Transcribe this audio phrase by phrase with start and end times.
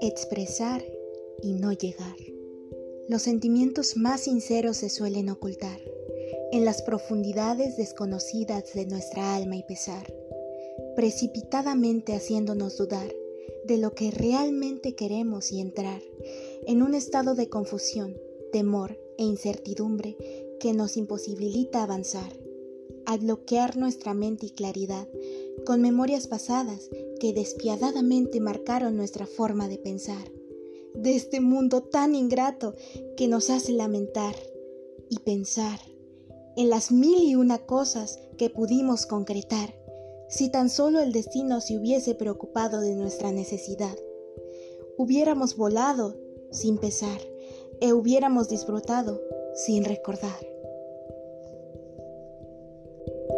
[0.00, 0.82] Expresar
[1.42, 2.16] y no llegar.
[3.08, 5.80] Los sentimientos más sinceros se suelen ocultar
[6.52, 10.12] en las profundidades desconocidas de nuestra alma y pesar,
[10.96, 13.14] precipitadamente haciéndonos dudar
[13.64, 16.02] de lo que realmente queremos y entrar
[16.66, 18.18] en un estado de confusión,
[18.52, 20.16] temor e incertidumbre
[20.60, 22.47] que nos imposibilita avanzar,
[23.08, 25.08] al bloquear nuestra mente y claridad
[25.64, 30.30] con memorias pasadas que despiadadamente marcaron nuestra forma de pensar,
[30.94, 32.74] de este mundo tan ingrato
[33.16, 34.36] que nos hace lamentar
[35.08, 35.80] y pensar
[36.58, 39.74] en las mil y una cosas que pudimos concretar
[40.28, 43.96] si tan solo el destino se hubiese preocupado de nuestra necesidad.
[44.98, 46.14] Hubiéramos volado
[46.50, 47.22] sin pesar
[47.80, 49.22] e hubiéramos disfrutado
[49.54, 50.57] sin recordar.
[53.08, 53.37] Thank you.